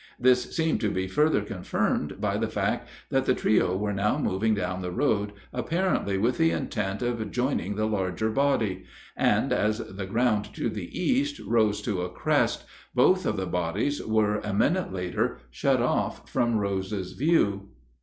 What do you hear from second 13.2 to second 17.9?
of the bodies were a minute later shut off from Rose's view.